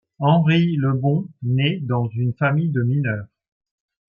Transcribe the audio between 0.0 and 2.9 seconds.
Henri Lebon nait dans une famille de